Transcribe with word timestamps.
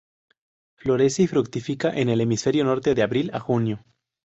Florece 0.77 1.21
y 1.21 1.27
fructifica, 1.27 1.91
en 1.91 2.09
el 2.09 2.21
hemisferio 2.21 2.63
norte, 2.63 2.95
de 2.95 3.03
abril 3.03 3.29
a 3.35 3.39
junio. 3.39 3.83